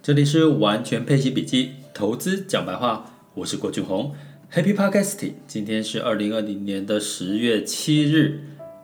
[0.00, 4.14] 这里是完全配息笔记，投资讲白话，我是郭俊宏
[4.50, 5.32] ，Happy Podcasting。
[5.46, 8.40] 今天是二零二零年的十月七日，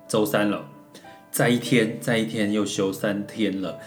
[0.09, 0.67] 周三了，
[1.31, 3.79] 再一天，再一天又休三天了，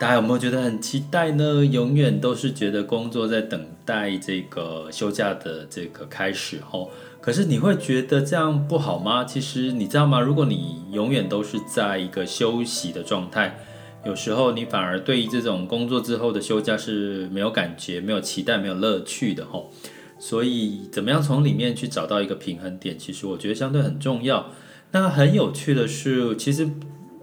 [0.00, 1.64] 大家有没有觉得很期待呢？
[1.64, 6.88] 永远都是觉得工作在等待这个休假的这个开始哦，
[7.20, 9.22] 可是你会觉得这样不好吗？
[9.24, 10.18] 其实你知道吗？
[10.18, 13.58] 如果你永远都是在一个休息的状态。
[14.04, 19.70] 有时候你反而对于这种工作之后的休假是没有感觉、没有期待、没有乐趣的吼。
[20.18, 24.50] 所以怎么样从里面去找到一个平衡点，其实我觉得相对很重要。
[24.92, 26.68] 那很有趣的是，其实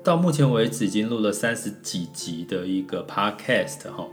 [0.04, 4.08] 到目前为止已经录了三十几集的一个 podcast 哈，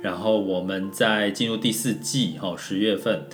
[0.00, 3.26] 然后我们在进入第四季哈，十月份。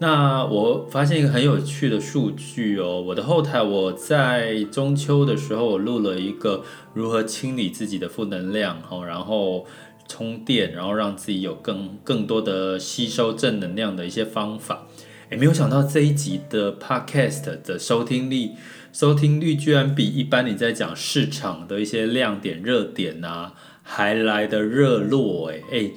[0.00, 9.66] 那我发现一个很有趣的数据哦，我的后台我在中秋的时候我录了一个如何清理自己的负能量哈，然后
[10.08, 14.86] 充电，然后让自己有更更多的吸收正能量的一些方法。
[15.30, 18.50] 诶，没有想到这一集的 podcast 的收听率，
[18.92, 25.92] 收听率居然比一般你在讲市场的一些亮点热点啊还来得热络诶诶。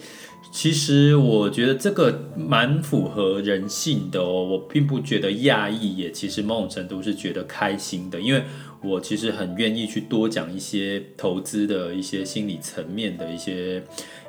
[0.50, 8.44] 其实我觉得这个蛮符合人性的哦，我并不觉得讶异，也其实某种程度是觉得开心的，因为
[8.81, 13.84] 我其实很愿意去多讲一些投资的一些心理层面的一些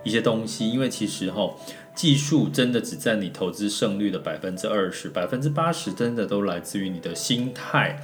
[0.05, 1.51] 一些东西，因为其实哈，
[1.95, 8.03] 技术真的只占你投资胜率的百分之二十，百分之八十真的都来自于你的心态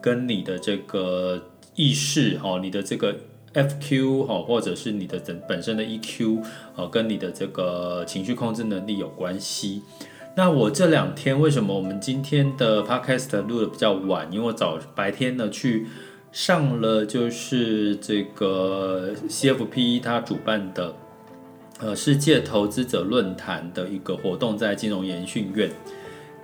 [0.00, 3.14] 跟你的这个意识哈，你的这个。
[3.56, 6.44] FQ 哈，或者是你的整本身的 EQ，
[6.76, 9.82] 呃，跟你的这个情绪控制能力有关系。
[10.36, 14.30] 那我这两天为什么我们今天的 Podcast 录的比较晚？
[14.30, 15.86] 因为我早白天呢去
[16.30, 20.94] 上了就是这个 CFP 他主办的
[21.80, 25.70] 呃世界投资者论坛的一个活动，在金融研训院。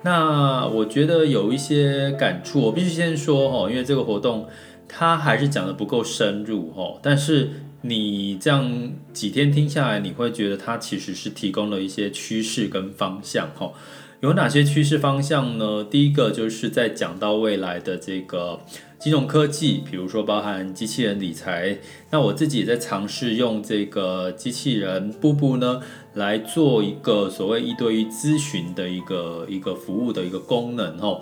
[0.01, 4.47] 那我觉得有一些感触，我必须先说哦，因为这个活动。
[4.95, 7.49] 他还是讲得不够深入哦，但是
[7.81, 13.73] 你这样几天听下来，你会觉得他其实是提供了一些趋势跟方向哦。
[14.21, 15.83] 有哪些趋势方向呢？
[15.83, 18.61] 第一个就是在讲到未来的这个
[18.97, 21.79] 金融科技，比如说包含机器人理财。
[22.11, 25.81] 那我自己也在尝试用这个机器人布布呢，
[26.13, 31.19] 来做一个所谓一对一咨询的一个一个服务的一个功能哦。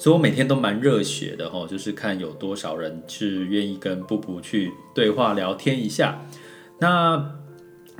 [0.00, 6.22] 所以我每天都蛮热血的哈，就是看有多少人是愿意跟布布去对话聊天一下。
[6.78, 7.34] 那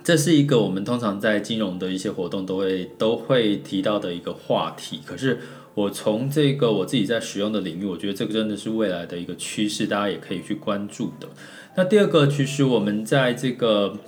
[0.02, 5.00] 这是一个我们通常在金融的一些活动都会都会提到的一个话题。
[5.04, 5.40] 可是
[5.74, 11.28] 我从这个我自己在使用的领域，我觉得这个真的是未来的一个趋势，大家也可以去关注的。
[11.76, 13.98] 那第二个，其实我们在这个。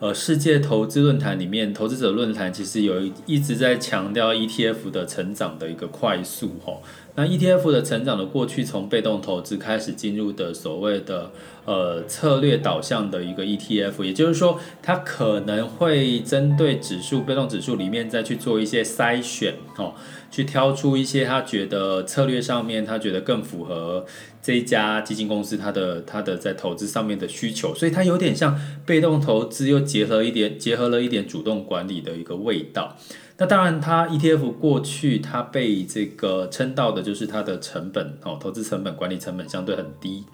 [0.00, 6.80] 呃，世界投资论坛里面，投资者论坛其实有一直在强调 ETF 的成长的一个快速吼。
[7.18, 11.32] 那 ETF 的成长的过去，从被动投资开始进入的所谓的
[11.64, 19.94] 呃策略导向的一个 ETF，也就是说，它可能会针对指数、被动指数里面再去做一些筛选哦，
[20.30, 24.06] 去挑出一些他觉得策略上面他觉得更符合
[24.40, 28.56] 这一家基金公司它的它的在投资上面的需求，所以它有点像
[28.86, 32.96] 被动投资又结合一点结合了一点主动管理的一个味道。
[33.40, 40.24] 那当然，它 ETF 过去它被这个称道的就是它的成本哦，投资成本、管理成本相对很低。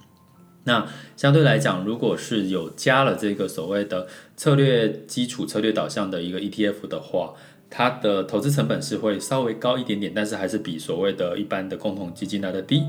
[0.65, 7.35] 那相对来讲，如果是有加了这个所谓的策略基础、策略导向的一个 ETF 的话，
[7.69, 12.85] 它的投资成本是会稍微高一点点，但是还是比所谓的一般的共同基金来的低。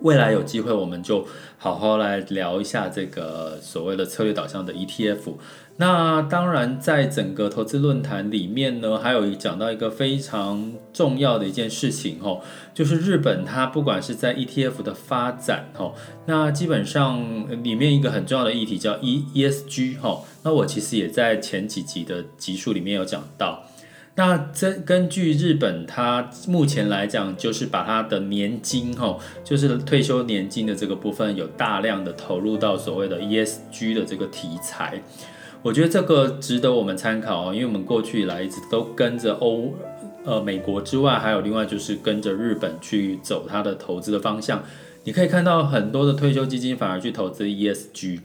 [0.00, 5.32] 未来有机会，我们就好好来聊一下这个所谓的策略导向的 ETF。
[5.78, 12.40] 那当然，在整个投资论坛里面呢，还有讲到一个非常重要的一件事情哦，
[12.72, 15.92] 就是日本它不管是在 ETF 的发展哦，
[16.24, 17.22] 那基本上
[17.62, 20.22] 里面一个很重要的议题叫 E ESG 哈。
[20.44, 23.64] 那我其实也在前几集的集数里面有讲到。
[24.14, 35.02] 那这根据日本，它目前来讲，就是把它的年金，吼，就是退休年金的这个部分，有大量的投入到所谓的 ESG 的这个题材。
[35.66, 39.74] 我觉得这个值得我们参考哦，因为我们过去以来一直都跟着欧，
[40.24, 44.62] 呃，美国之外，还有另外就是跟着日本去走它的投资的方向。
[45.02, 48.20] 你可以看到很多的退休基金反而去投资 ESG。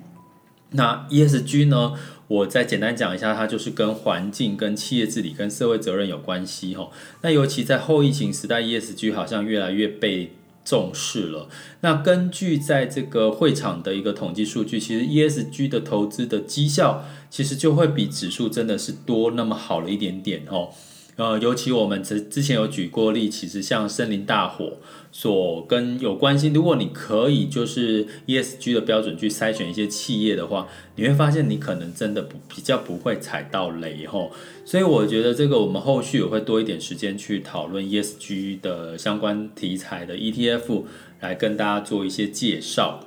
[0.73, 1.93] 那 ESG 呢？
[2.27, 6.91] 我再简单讲一下，它就是跟环境、跟企业治理、跟社会责任有关系吼。
[7.21, 10.31] 那尤其在后疫情时代，ESG 好像越来越被
[10.63, 11.49] 重视了。
[11.81, 20.69] 那根据在这个会场的一个统计数据，其实 ESG 的投资的绩效，其实就会比指数真的是多那么好了一点点哦。
[21.17, 24.77] 呃，尤其我们之之前有举过例，其实像森林大火
[25.11, 34.31] 所跟有关系，如果你可以就是 ESG 的标准去筛选一些企业的话，你会发现你可能真的不比较不会踩到雷吼。
[34.65, 40.83] 所以我觉得这个我们后续也会多一点时间去讨论 ESG 的相关题材的 ETF，
[41.19, 43.01] 来跟大家做一些介绍。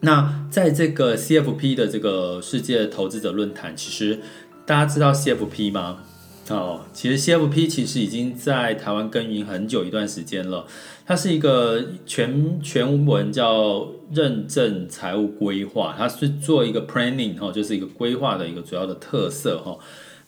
[0.00, 4.20] 那在这个 CFP 的这个世界投资者论坛，其实
[4.64, 6.04] 大家知道 CFP 吗？
[6.50, 10.66] 哦，其实 CFP 其实已经在台湾耕耘很久一段时间了。
[11.06, 19.78] 它是一个全全文叫认证财务规划，它是做一个 planning 哈，就是一个规划的一个主要的特色哈。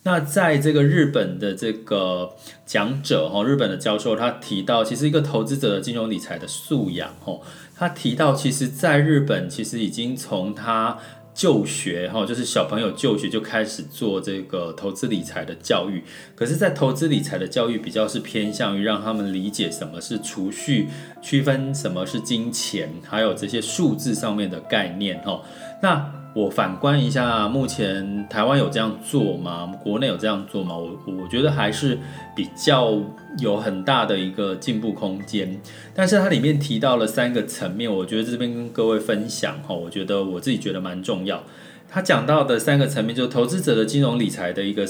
[0.05, 2.31] 那在这个日本的这个
[2.65, 7.39] 讲者哈，日本的教授他提到，其实一个投资者的金融理财的素养哈，
[7.77, 10.99] 他提到其实在日本其实已经从他。
[11.37, 16.03] 就学哈，就是小朋友就学就开始做这个投资理财的教育。
[16.35, 20.89] 可是，在投资理财的教育比较是偏向于让他们理解什么是储蓄，
[21.21, 25.43] 区分什么是金钱，还有这些数字上面的概念哈。
[25.83, 29.75] 那我反观一下，目前台湾有这样做吗？
[29.85, 30.75] 国内有这样做吗？
[30.75, 31.99] 我我觉得还是
[32.35, 32.99] 比较
[33.39, 35.61] 有很大的一个进步空间。
[35.95, 41.45] 但是它里面提到了三个层面，我觉得这边跟各位分享哈，我觉得我自己觉得蛮重要。
[41.89, 44.87] 他讲到的三个层面，就是投资者的金融理财的一个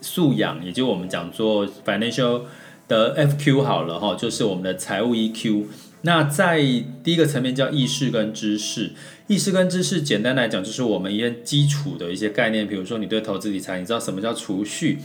[0.00, 2.42] 素养，也就我们讲做 financial
[2.88, 5.66] 的 FQ 好了哈，就是我们的财务 EQ。
[6.02, 6.58] 那在
[7.04, 8.92] 第一个层面叫意识跟知识，
[9.26, 14.98] 意识跟知识简单来讲就是我们一些基础的一些概念，比如说你对投资理财，你知道什么叫储蓄，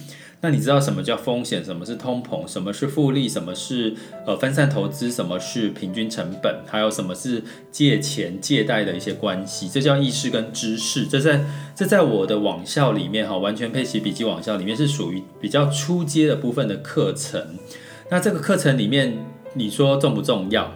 [0.46, 3.96] 那你知道什么叫风险，什么是通膨，什么是复利，什么是
[4.28, 11.08] 呃分散投资，什么是平均成本，还有什么是借钱借贷的一些关系，这叫意识跟知识。
[11.08, 11.44] 这在
[11.76, 17.44] 这在我的网校里面哈，完全配齐笔记网校里面是属于比较初阶的部分的课程。
[18.12, 19.18] 那这个课程里面，
[19.56, 20.72] 你说重不重要？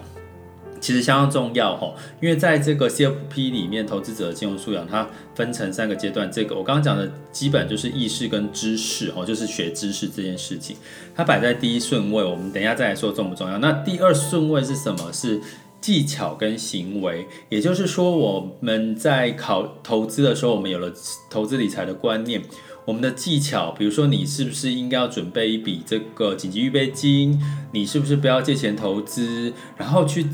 [0.80, 6.32] 其实相当重要哈，因为在这个 CFP 里面，投资者的金融素养它分成三个阶段。
[6.32, 10.76] 这个我刚刚讲的基本就是意识跟知识哦，就是学知识这件事情，
[11.16, 12.24] 它摆在第一顺位。
[12.24, 13.58] 我们等一下再来说重不重要。
[13.58, 15.12] 那第二顺位是什么？
[15.12, 15.42] 是
[15.82, 17.26] 技巧跟行为。
[17.50, 20.92] 也就是说，我们在考投资的时候，我们有了
[21.30, 22.42] 投资理财的观念。
[22.90, 27.40] 我们的技巧，比如说你是不是应该要准备一笔这个紧急预备金？
[27.72, 29.54] 你是不是不要借钱投资？
[29.78, 30.26] 然后去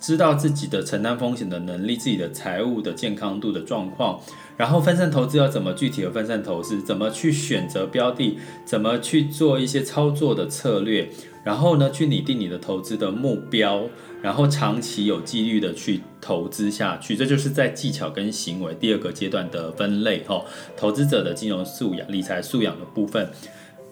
[0.00, 4.20] 知道自己的承担风险的能力、自己的财务的健康度的状况。
[4.56, 6.80] 然后分散投资要怎么具体的分散投资？
[6.80, 8.38] 怎么去选择标的？
[8.64, 11.10] 怎么去做一些操作的策略？
[11.42, 13.88] 然后呢，去拟定你的投资的目标。
[14.22, 20.42] 然后长期有纪律的去投资下去，这就是在技巧跟行为第二个阶段的分类哈。
[20.74, 23.28] 投资者的金融素养、理财素养的部分。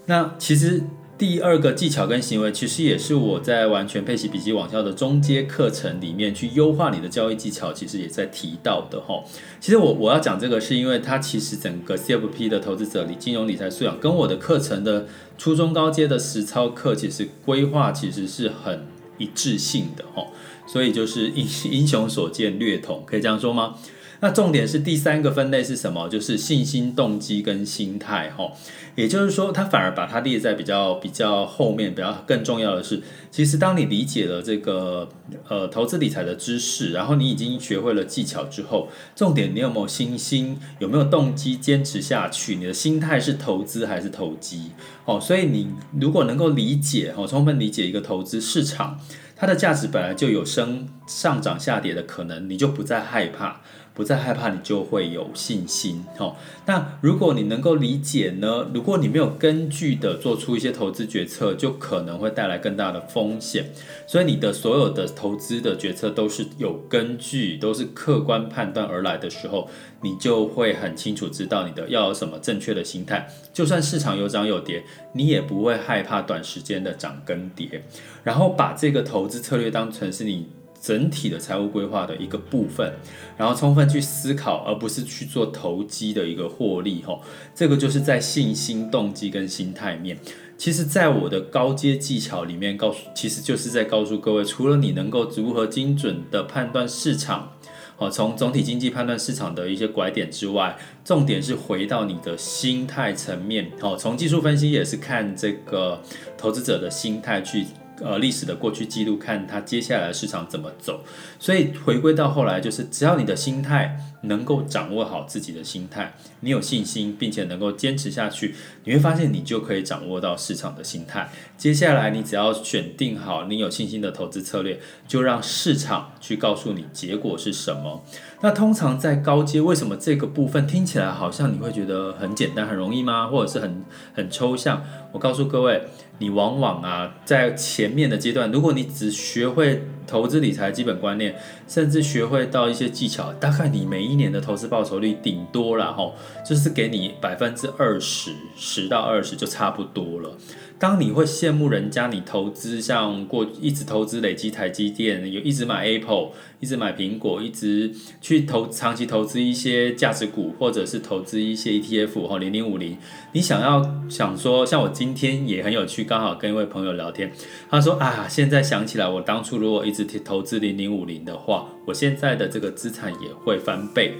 [0.06, 0.82] 那其实
[1.18, 9.22] 第二个技巧跟行为，其实也是我在完全配息笔记网校的中阶课程里面去优化你的交易技巧，其实也在提到的哈。
[9.60, 15.06] 其实我我要讲这个，是因为它其实整个 CFP 的投资者理金融理财素养，跟我的课程的
[15.36, 18.86] 初中高阶的实操课，其实规划其实是很。
[19.18, 20.26] 一致性的哈，
[20.66, 23.74] 所以就是英英雄所见略同，可以这样说吗？
[24.20, 26.08] 那重点是第三个分类是什么？
[26.08, 28.52] 就是信心、动机跟心态哈。
[28.94, 35.08] 也就是说，他反而把它列在比较比较后面，比较更重要的是，其实当你理解了这个
[35.48, 40.56] 呃投资理财的知识，然后你已经学会了技巧之后，重点你有没有信心？
[40.78, 42.54] 有没有动机坚持下去？
[42.54, 44.70] 你的心态是投资还是投机？
[45.04, 49.00] 哦，所以你如果能够理解哦，充分理解一个投资市场，
[49.42, 53.60] 它的价值本来就有升上涨下跌的可能，你就不再害怕。
[53.94, 56.02] 不再害怕，你就会有信心。
[56.16, 56.34] 哦，
[56.64, 58.70] 那如果你能够理解呢？
[58.72, 63.66] 如果你没有根据的做出一些投资决策，就可能会带来更大的风险。
[64.06, 69.68] 所以你的所有的投资的决策都是有根据，都是客观判断而来的时候，
[70.02, 73.28] 你就会很清楚知道你的要有什么正确的心态。
[73.52, 77.84] 就算市场有涨有跌，你也不会害怕短时间的涨跟跌。
[78.22, 80.48] 然后把这个投资策略当成是你。
[80.82, 82.92] 整体的财务规划的一个部分，
[83.36, 87.20] 然后充分去思考，而不是去做投机的一个获利，吼，
[87.54, 90.18] 这个就是在信心、动机跟心态面。
[90.58, 97.52] 其实，在我的高阶技巧里面，告诉其实就是在告诉各位，除了你能够如何精准的判断市场，
[97.98, 106.00] 哦，从总体经济判断市场的一些拐点之外，重点是回到你的心态层面，哦，从技术分析也是看这个
[106.36, 107.66] 投资者的心态去。
[108.00, 111.04] 呃历史的过去记录，看它接下来市场怎么走。
[111.38, 121.30] 所以回归到后来，就是只要你的心态能够掌握好自己的心态，你有信心，并且能够坚持下去，你会发现你就可以掌握到市场的心态。
[121.56, 128.04] 接下来你只要选定好你有信心的投资策略，就让市场去告诉你结果是什么。
[128.40, 133.26] 那通常在高阶，为什么这个部分听起来好像你会觉得很简单、很容易吗？
[133.28, 134.84] 或者是很很抽象？
[135.12, 135.82] 我告诉各位，
[136.18, 141.34] 你往往啊，在前面的阶段，如果你只学会投资理财基本观念，
[141.68, 150.36] 甚至学会到一些技巧，大概你每一年的投资报酬率顶多了吼，就是给你百分之二十，十到二十就差不多了。
[150.82, 162.98] 当你会羡慕人家，你投资像过一直投资累积台积电，有一直买 Apple，一直买苹果，一直去投长期投资一些价值股，或者是投资一些 ETF 哈零零五零。
[163.30, 167.32] 你想要想说，像我今天也很有趣，刚好跟一位朋友聊天，
[167.70, 174.14] 他说啊，现在想起来，我当初如果一直投资零零五零的话，我现在的这个资产也会翻倍。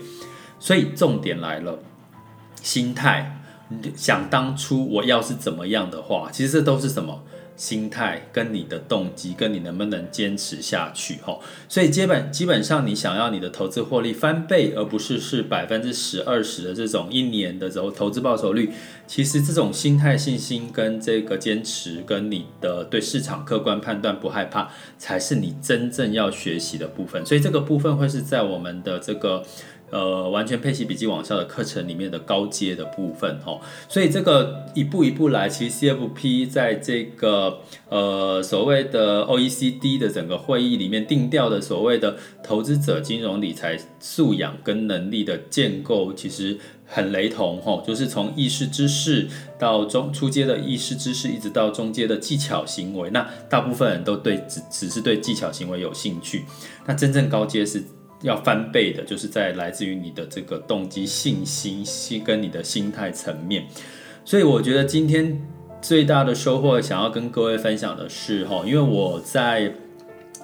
[0.61, 1.81] 所以重点来了，
[2.62, 3.41] 心态。
[3.97, 7.23] 想当初我要是怎么样的话，其实这都是什么
[7.55, 11.38] 心态跟你的动机，跟你能不能坚持下去哈。
[11.69, 18.71] 所以基本基本上，你想要你的投资获利翻倍，而不是是百分之十二十的这种一年的投投资报酬率，
[19.07, 27.25] 其实这种心态、信心跟这个坚持，跟你的对市场客观判断不害怕，才是你真正要学习的部分。
[27.25, 29.45] 所以这个部分会是在我们的这个。
[29.92, 37.58] 呃，完全配息笔记网校的课程里面的高阶的部分哦，所以这个一步一步来，其实 CFP 在这个
[37.90, 56.46] 呃所谓的 OECD 的整个会议里面定调的所谓的投资者金融理财素养跟能力的建构，其实很雷同哈，就是从意识知识到中初阶的意识知识，一直到中阶的技巧行为，那大部分人都对只只是对技巧行为有兴趣，
[56.87, 57.84] 那真正高阶是。
[58.23, 63.67] 要翻倍的，就是在来自于你的这个动机、信心、心跟你的心态层面。
[64.25, 65.41] 所以我觉得今天
[65.81, 69.75] 最大的收获，想要跟各位分享的是，哈，因为我在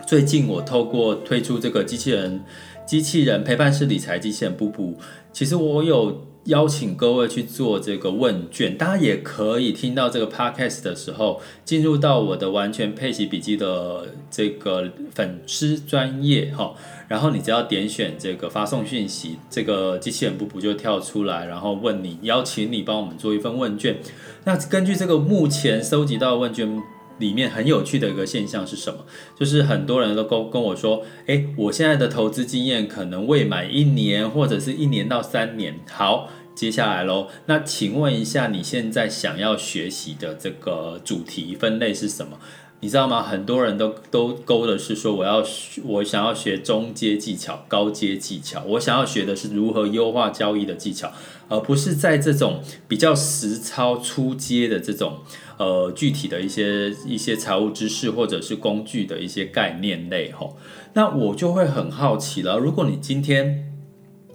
[0.06, 2.44] 最近我透过推出这个机器人、
[2.86, 4.98] 机器人陪伴式理财机器人布布，
[5.32, 6.27] 其实我有。
[6.48, 16.74] 邀请各位去做这个问卷，大家也可以听到这个 podcast 的时候，进入到我的完全配息笔记的这个粉丝专页哈，
[17.06, 23.98] 然后你只要点选这个发送讯息，这个机器人布布就跳出来，然后问你，邀请你帮我们做一份问卷。
[24.44, 26.82] 那根据这个目前收集到的问卷
[27.18, 29.04] 里面很有趣的一个现象是什么？
[29.36, 35.78] 就是很多人都跟跟我说，诶，我现在的投资经验可能未满一年，或者是一年到三年。
[35.90, 36.30] 好。
[36.54, 42.36] 接下来喽，那请问一下，你现在想要学习的这个主题分类是什么？
[42.80, 43.22] 你知道吗？
[43.22, 45.44] 很多人都都勾的是说，我要
[45.84, 51.12] 我想要学中阶技巧、高阶技巧，我想要学的是如何优化交易的技巧，
[51.48, 55.18] 而不是在这种比较实操初阶的这种
[55.58, 60.56] 呃具体的一些一些财务知识或者是工具的一些概念类吼。
[60.94, 63.64] 那我就会很好奇了，如果你今天。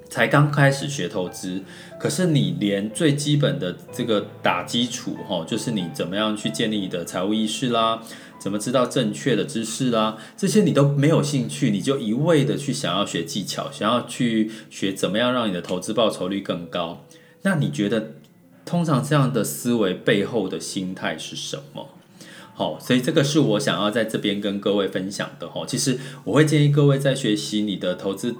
[0.09, 1.63] 才刚开始学投资，
[1.99, 7.99] 可是你连最基本的这个打基础哈，就是你怎么样去建立你的财务意识啦，
[8.43, 17.05] 怎么知道正确的知识啦，这些你都没有兴趣，你就一味的去想要学技巧，想要去学怎么样让你的投资报酬率更高。
[17.43, 18.15] 那你觉得
[18.65, 21.87] 通常这样的思维背后的心态是什么？
[22.53, 25.63] 好，所以这个是我想要在这边跟各位分享的哈。
[25.65, 28.35] 其实我会建议各位在学习你的投资。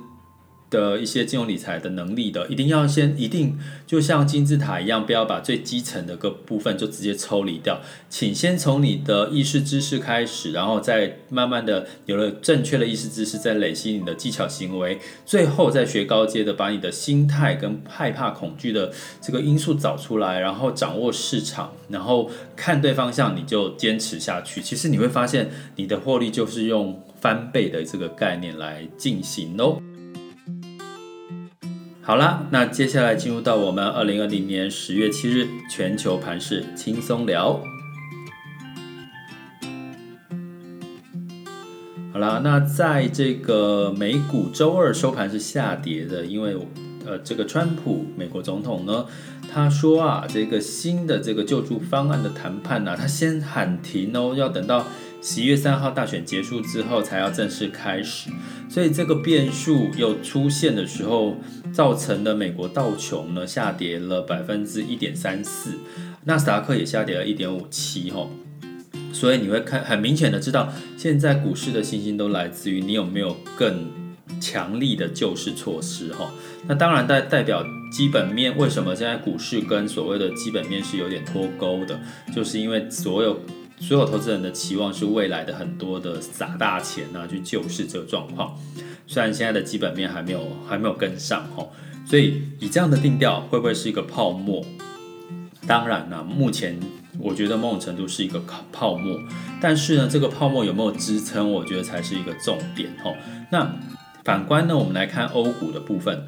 [0.74, 24.60] 的一些金融理财的能力的，一定要先一定就像金字塔一样，不要把最基层的个部分就直接抽离掉，请先从你的意识知识开始，然后再慢慢的有了正确的意识知识，再累积你的技巧行为，最后再学高阶的，把你的心态跟害怕恐惧的这个因素找出来，然后掌握市场，然后看对方向，你就坚持下去。
[24.60, 29.80] 其实你会发现，你的获利就是用翻倍的这个概念来进行喽。
[32.06, 37.64] 好啦，那接下来进入到我们二零二零年十月七日全球盘势轻松聊。
[42.12, 46.58] 好啦，那在这个美股周二收盘是下跌的，因为
[47.06, 49.06] 呃，这个川普美国总统呢，
[49.50, 54.86] 他说啊，这个新的这个救助方案的谈判呢、他先喊停哦，要等到。
[55.26, 58.30] 十一月三号大选结束之后才要正式开始，
[58.68, 61.38] 所以这个变数又出现的时候，
[61.72, 65.76] 造成的美国道琼呢下跌了百分之一点三四，
[66.26, 68.32] 纳斯达克也下跌了一点五七吼。
[69.14, 73.90] 所以你会看很明显的知道，现在股市的信心都来自于你有没有更
[74.42, 76.30] 强力的救市措施哈。
[76.68, 81.98] 那当然代代表基本面，为什么现在股市跟所谓的基本面是有点脱钩的，
[82.36, 83.40] 就是因为所有。
[83.86, 88.58] 所有投资人的期望是未来的很多的撒大钱啊，去救市这个状况。
[89.06, 91.68] 虽然现在的基本面还没有还没有跟上哈，
[92.06, 94.66] 所以以这样的定调，会不会是一个泡沫？
[95.68, 96.80] 当然了，目前
[97.20, 99.20] 我觉得某种程度是一个泡沫，
[99.60, 103.14] 但是呢，这个泡沫有没有支撑，我觉得才是一个重点哈。
[103.52, 103.70] 那
[104.24, 106.26] 反观呢，我们来看欧股的部分。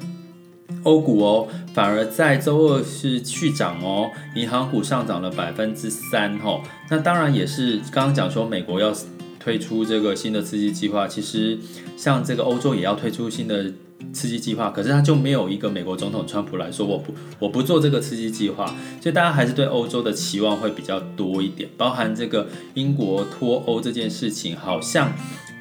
[0.82, 6.60] 欧股哦，反而在周二是续涨哦，银行股上涨了百分之三哦。
[6.90, 8.94] 那当然也是刚刚讲说美国要
[9.38, 11.58] 推出这个新的刺激计划，其实
[11.96, 13.72] 像这个欧洲也要推出新的
[14.12, 18.66] 刺激计划，可是它就没有一个美国总统川普来说我不我不做这个刺激计划，
[19.00, 25.12] 所以大家还是对欧洲的期望会比较多一点，包含这个英国脱欧这件事情，好像。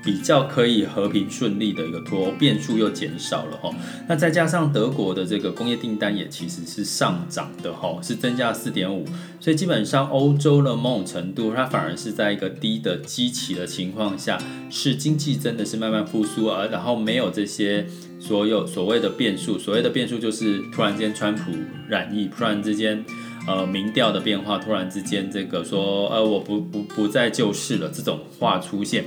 [0.05, 3.71] 比较可以和平顺利的一个脱欧变数又减少了哈，
[4.07, 9.03] 那再加上德国的这个工业订单也其实是上涨的哈，是增加四点五，
[9.39, 14.38] 所以基本上欧洲的某种程度它反而是在一个低的基期的情况下，
[14.69, 17.88] 是经济真的是慢慢复苏，而然后没有这些
[18.19, 21.51] 所有所谓的变数，所谓的变数就是突然间川普
[21.89, 23.03] 染疫，突然之间。
[23.47, 29.05] 呃，民调的变化，突然之间，这个说，呃，我不不不再救市了，这种话出现，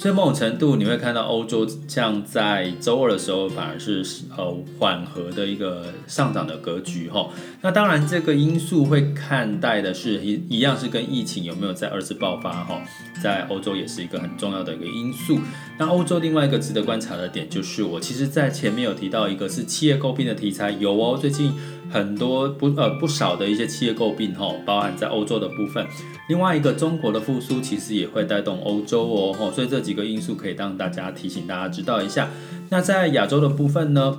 [0.00, 4.02] 所以某种程度你会看到欧洲像在周二的时候，反而是
[4.34, 7.28] 呃缓和的一个上涨的格局哈。
[7.60, 12.80] 那当然，这个因素会看待的是一一样是跟疫情有没有再二次爆发哈，
[13.22, 15.38] 在欧洲也是一个很重要的一个因素。
[15.78, 21.52] 那欧洲另外一个值得观察的点就是，我其实在前面有提到一个是企业诟病的题材，有哦，最近。
[21.92, 25.84] 很多不呃不少的一些企业诟病哈，包含在欧洲的部分。
[26.28, 32.28] 另外一个中国的复苏其实也会带动欧洲哦，所以这几个因素可以让大家提醒大家知道一下。
[32.68, 34.16] 那在亚洲的部分呢，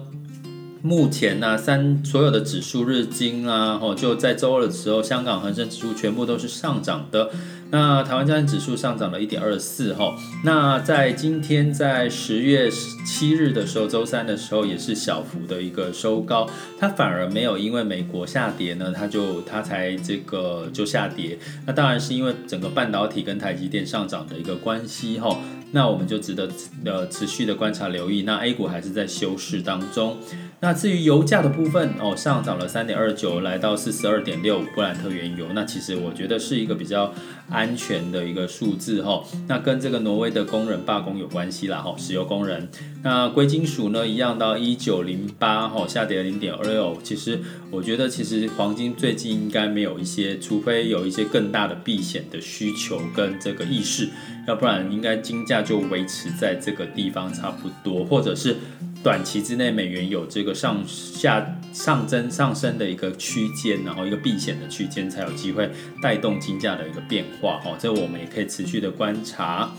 [0.81, 7.29] 目前呢三所有的指数日经啊，哦就在周二的时候，香港恒生指数全部都是上涨的。
[7.73, 10.13] 那台湾加权指数上涨了一点二四哈，
[10.43, 12.69] 那在今天在十月
[13.05, 25.39] 七日的时候，周三的时候也是小幅的一个收高，它反而没有因为美国下跌呢，它就它才这个就下跌，那当然是因为整个半导体跟台积电上涨的一个关系哈，
[25.71, 26.49] 那我们就值得
[26.83, 30.17] 呃持续的观察留意，那 A 股还是在休市当中。
[30.63, 35.47] 那至于油价的部分哦，上涨了三点二九，来到四十二点六五布兰特原油。
[35.55, 37.11] 那其实我觉得是一个比较
[37.49, 39.23] 安全的一个数字哈。
[39.47, 42.69] 那跟这个挪威的工人罢工有关系啦哈，石油工人。
[43.01, 46.95] 那贵金属呢一样到一九零八哈，下跌了零点二六。
[47.01, 47.39] 其实
[47.71, 54.07] 我觉得其实黄金最近应该没有一些，除非有一些更大的避险的需求跟这个意识，
[54.47, 58.57] 要不然应该金价就维持在这个地方差不多，或者是。
[59.03, 65.69] 短期之内，美元有这个上下上增上升的一个区间，然后一个避险的区间，才有机会
[66.01, 67.59] 带动金价的一个变化。
[67.65, 69.71] 哦，这我们也可以持续的观察。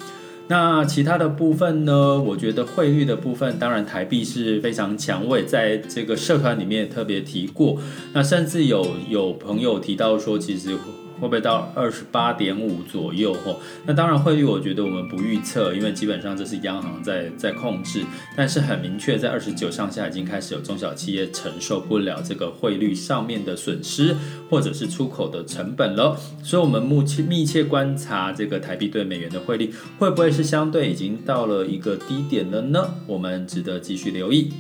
[0.49, 2.21] 那其他的部分呢？
[2.21, 7.81] 我觉得汇率的部分，当然台币是非常强，我也在这个社团里面特别提过。
[8.13, 10.77] 那甚至有有朋友提到说，其实。
[11.23, 13.33] 会不会到二十八点五左右？
[13.33, 18.05] 吼，那当然汇率，我觉得我们不预测，因为基本上这是央行在在控制。
[18.37, 24.17] 但是很明确，在二十九上下已经开始有中小企业承受不了这个汇率上面的损失，
[24.51, 26.19] 或者是出口的成本了。
[26.43, 32.95] 所以，我们目前密切观察这个台币对美元的汇率，会不会是相对已经到了一个低点了呢？
[33.07, 34.53] 我们值得继续留意。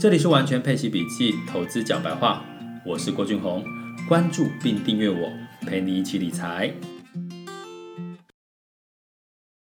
[0.00, 2.44] 这里是完全配息笔记，投资讲白话，
[2.84, 3.62] 我是郭俊宏，
[4.08, 5.30] 关注并订阅我。
[5.64, 6.72] 陪你一起理财。